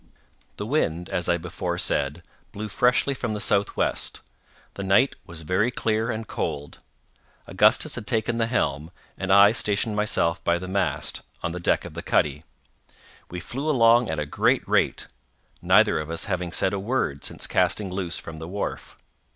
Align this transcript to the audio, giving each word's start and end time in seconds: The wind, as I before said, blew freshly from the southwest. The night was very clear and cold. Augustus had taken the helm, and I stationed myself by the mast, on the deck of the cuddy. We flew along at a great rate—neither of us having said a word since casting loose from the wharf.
The 0.57 0.65
wind, 0.65 1.09
as 1.09 1.29
I 1.29 1.37
before 1.37 1.77
said, 1.77 2.23
blew 2.51 2.69
freshly 2.69 3.13
from 3.13 3.33
the 3.33 3.39
southwest. 3.39 4.21
The 4.73 4.81
night 4.81 5.15
was 5.27 5.43
very 5.43 5.69
clear 5.69 6.09
and 6.09 6.27
cold. 6.27 6.79
Augustus 7.45 7.93
had 7.93 8.07
taken 8.07 8.39
the 8.39 8.47
helm, 8.47 8.89
and 9.15 9.31
I 9.31 9.51
stationed 9.51 9.95
myself 9.95 10.43
by 10.43 10.57
the 10.57 10.67
mast, 10.67 11.21
on 11.43 11.51
the 11.51 11.59
deck 11.59 11.85
of 11.85 11.93
the 11.93 12.01
cuddy. 12.01 12.43
We 13.29 13.39
flew 13.39 13.69
along 13.69 14.09
at 14.09 14.17
a 14.17 14.25
great 14.25 14.67
rate—neither 14.67 15.99
of 15.99 16.09
us 16.09 16.25
having 16.25 16.51
said 16.51 16.73
a 16.73 16.79
word 16.79 17.23
since 17.23 17.45
casting 17.45 17.91
loose 17.91 18.17
from 18.17 18.37
the 18.37 18.47
wharf. 18.47 18.97